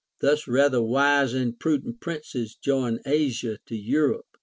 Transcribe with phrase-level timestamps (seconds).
[0.19, 4.35] Thus rather wise and prudent princes join Asia to Europe.